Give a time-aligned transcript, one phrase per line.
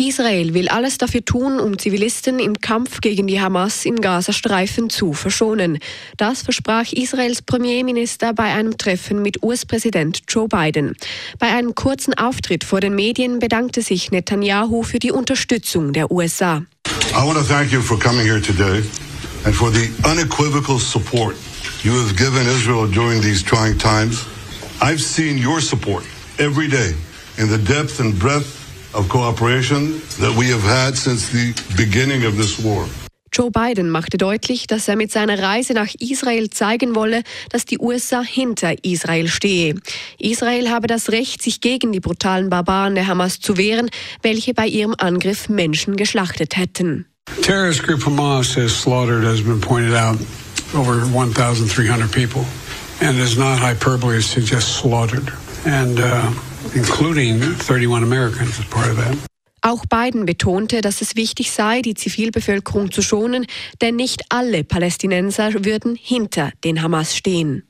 [0.00, 5.12] Israel will alles dafür tun, um Zivilisten im Kampf gegen die Hamas im Gazastreifen zu
[5.12, 5.78] verschonen.
[6.16, 10.94] Das versprach Israels Premierminister bei einem Treffen mit US-Präsident Joe Biden.
[11.38, 16.64] Bei einem kurzen Auftritt vor den Medien bedankte sich Netanyahu für die Unterstützung der USA.
[17.12, 18.82] I want to thank you for coming here today
[19.44, 21.36] and for the unequivocal support
[21.84, 24.24] you have given Israel during these trying times.
[24.80, 26.04] I've seen your support
[26.38, 26.94] every day
[27.36, 28.59] in the depth and breadth
[28.94, 32.86] of cooperation that we have had since the beginning of this war.
[33.32, 37.78] Joe Biden machte deutlich, dass er mit seiner Reise nach Israel zeigen wolle, dass die
[37.78, 39.76] USA hinter Israel stehe.
[40.18, 43.88] Israel habe das Recht, sich gegen die brutalen Barbaren der Hamas zu wehren,
[44.22, 47.06] welche bei ihrem Angriff Menschen geschlachtet hätten.
[47.42, 50.18] Terrorist group Hamas has slaughtered, as been pointed out,
[50.74, 52.44] over 1,300 people,
[53.00, 55.32] and it is not hyperbole to suggest slaughtered,
[55.64, 56.32] and uh,
[56.74, 59.16] including 31 Americans as part of that.
[59.62, 63.46] Auch Biden betonte, dass es wichtig sei, die Zivilbevölkerung zu schonen,
[63.82, 67.64] denn nicht alle Palästinenser würden hinter den Hamas stehen.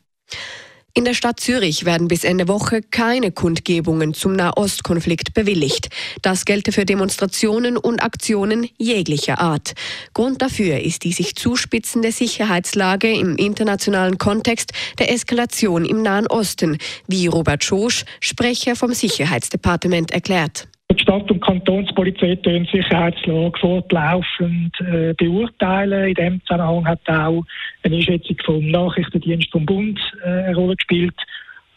[0.93, 5.89] In der Stadt Zürich werden bis Ende Woche keine Kundgebungen zum Nahostkonflikt bewilligt.
[6.21, 9.75] Das gelte für Demonstrationen und Aktionen jeglicher Art.
[10.15, 16.79] Grund dafür ist die sich zuspitzende Sicherheitslage im internationalen Kontext der Eskalation im Nahen Osten,
[17.07, 20.70] wie Robert Schosch, Sprecher vom Sicherheitsdepartement, erklärt.
[21.11, 26.11] Stadt- und Kantonspolizei die Sicherheitslage fortlaufend äh, beurteilen.
[26.11, 27.43] In dem Zusammenhang hat auch
[27.83, 31.17] eine Einschätzung vom Nachrichtendienst vom Bund äh, eine Rolle gespielt.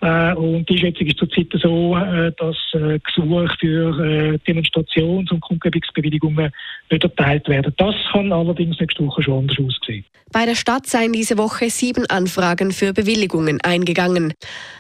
[0.02, 5.42] Äh, und die Einschätzung ist zurzeit so, äh, dass äh, Gesuche für äh, Demonstrations- und
[5.42, 6.52] Kundgebungsbewilligungen
[6.92, 7.74] nicht erteilt werden.
[7.78, 10.06] Das kann allerdings nächste Woche schon anders aussehen.
[10.32, 14.36] Bei der Stadt seien diese Woche sieben Anfragen für Bewilligungen eingegangen.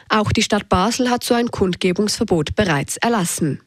[0.09, 3.59] Auch die Stadt Basel hat so ein Kundgebungsverbot bereits erlassen.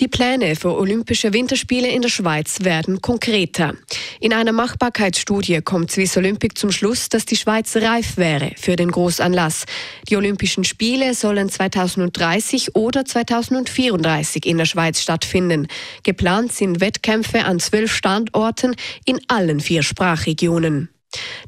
[0.00, 3.74] Die Pläne für Olympische Winterspiele in der Schweiz werden konkreter.
[4.18, 8.90] In einer Machbarkeitsstudie kommt Swiss Olympic zum Schluss, dass die Schweiz reif wäre für den
[8.90, 9.66] Großanlass.
[10.08, 15.68] Die Olympischen Spiele sollen 2030 oder 2034 in der Schweiz stattfinden.
[16.02, 20.88] Geplant sind Wettkämpfe an zwölf Standorten in allen vier Sprachregionen.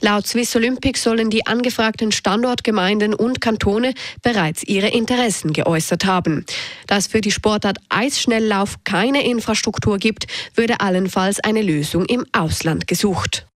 [0.04, 6.44] Laut Swiss Olympic sollen die angefragten Standortgemeinden und Kantone bereits ihre Interessen geäußert haben.
[6.88, 10.26] Dass für die Sportart Eisschnelllauf keine Infrastruktur gibt,
[10.56, 13.46] würde allenfalls eine Lösung im Ausland gesucht.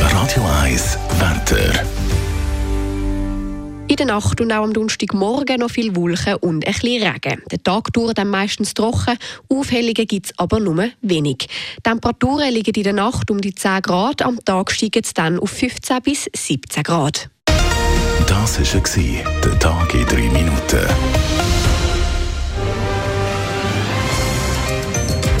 [0.00, 2.01] Radio 1, Wetter.
[4.02, 7.40] Der Nacht und auch am Donnerstagmorgen noch viel Wolken und ein bisschen Regen.
[7.52, 9.16] Der Tag dauert dann meistens trocken,
[9.48, 11.46] Aufhellungen gibt es aber nur wenig.
[11.76, 15.38] Die Temperaturen liegen in der Nacht um die 10 Grad, am Tag steigen es dann
[15.38, 17.30] auf 15 bis 17 Grad.
[18.26, 20.86] Das war der Tag in 3 Minuten.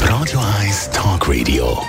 [0.02, 1.82] Radio 1 Talk Radio.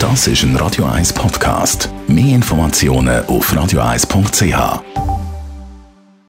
[0.00, 1.88] Das ist ein Radio 1 Podcast.
[2.08, 5.15] Mehr Informationen auf radio1.ch.